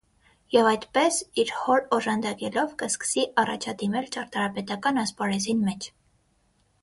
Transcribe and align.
Եւ 0.53 0.67
այդպէս 0.67 1.17
իր 1.41 1.51
հօր 1.57 1.83
օժանդակելով 1.97 2.71
կը 2.79 2.89
սկսի 2.93 3.25
յառաջդիմել 3.25 4.09
ճարտարապետական 4.15 4.97
ասպարէզին 5.05 5.61
մէջ։ 5.69 5.91